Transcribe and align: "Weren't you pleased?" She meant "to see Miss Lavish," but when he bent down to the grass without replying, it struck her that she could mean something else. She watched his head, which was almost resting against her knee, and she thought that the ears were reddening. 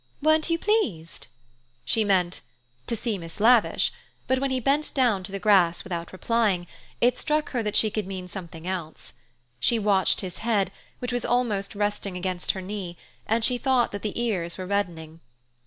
"Weren't 0.19 0.49
you 0.49 0.57
pleased?" 0.57 1.27
She 1.85 2.03
meant 2.03 2.41
"to 2.87 2.95
see 2.95 3.19
Miss 3.19 3.39
Lavish," 3.39 3.93
but 4.25 4.39
when 4.39 4.49
he 4.49 4.59
bent 4.59 4.91
down 4.95 5.21
to 5.21 5.31
the 5.31 5.37
grass 5.37 5.83
without 5.83 6.11
replying, 6.11 6.65
it 7.01 7.19
struck 7.19 7.51
her 7.51 7.61
that 7.61 7.75
she 7.75 7.91
could 7.91 8.07
mean 8.07 8.27
something 8.27 8.65
else. 8.65 9.13
She 9.59 9.77
watched 9.77 10.21
his 10.21 10.39
head, 10.39 10.71
which 10.97 11.13
was 11.13 11.23
almost 11.23 11.75
resting 11.75 12.17
against 12.17 12.53
her 12.53 12.61
knee, 12.63 12.97
and 13.27 13.43
she 13.43 13.59
thought 13.59 13.91
that 13.91 14.01
the 14.01 14.19
ears 14.19 14.57
were 14.57 14.65
reddening. 14.65 15.19